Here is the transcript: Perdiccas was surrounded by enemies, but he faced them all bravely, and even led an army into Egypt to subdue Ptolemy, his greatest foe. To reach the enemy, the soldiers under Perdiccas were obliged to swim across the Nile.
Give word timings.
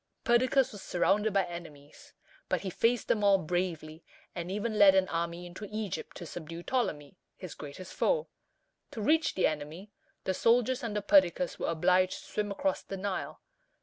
Perdiccas 0.23 0.71
was 0.71 0.81
surrounded 0.81 1.31
by 1.31 1.45
enemies, 1.45 2.13
but 2.49 2.61
he 2.61 2.71
faced 2.71 3.07
them 3.07 3.23
all 3.23 3.37
bravely, 3.37 4.03
and 4.33 4.49
even 4.49 4.79
led 4.79 4.95
an 4.95 5.07
army 5.09 5.45
into 5.45 5.67
Egypt 5.69 6.17
to 6.17 6.25
subdue 6.25 6.63
Ptolemy, 6.63 7.19
his 7.37 7.53
greatest 7.53 7.93
foe. 7.93 8.27
To 8.89 8.99
reach 9.03 9.35
the 9.35 9.45
enemy, 9.45 9.91
the 10.23 10.33
soldiers 10.33 10.83
under 10.83 11.01
Perdiccas 11.01 11.59
were 11.59 11.67
obliged 11.69 12.17
to 12.17 12.31
swim 12.31 12.49
across 12.49 12.81
the 12.81 12.97
Nile. 12.97 13.41